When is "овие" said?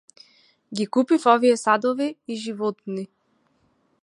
1.33-1.57